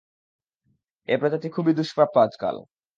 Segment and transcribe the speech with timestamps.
[1.09, 2.55] এ প্রজাতি খুবই দুষ্প্রাপ্য আজকাল।